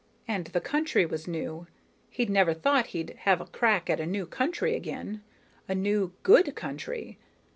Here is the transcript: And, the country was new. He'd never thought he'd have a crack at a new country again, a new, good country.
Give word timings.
And, 0.27 0.47
the 0.47 0.59
country 0.61 1.05
was 1.05 1.27
new. 1.27 1.67
He'd 2.09 2.27
never 2.31 2.55
thought 2.55 2.87
he'd 2.87 3.11
have 3.19 3.39
a 3.39 3.45
crack 3.45 3.87
at 3.87 3.99
a 3.99 4.07
new 4.07 4.25
country 4.25 4.75
again, 4.75 5.21
a 5.69 5.75
new, 5.75 6.11
good 6.23 6.55
country. 6.55 7.19